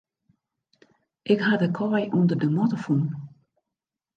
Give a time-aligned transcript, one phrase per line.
[1.33, 3.01] Ik ha de kaai ûnder de matte fûn.